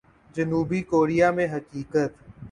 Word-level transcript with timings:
جنوبی 0.35 0.81
کوریا 0.81 1.31
میں 1.31 1.47
حقیقت۔ 1.47 2.11